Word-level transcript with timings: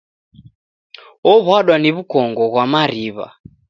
Ow'adwa 1.31 1.75
ni 1.79 1.89
w'ukongo 1.95 2.43
ghwa 2.51 2.65
mariw'a 2.73 3.27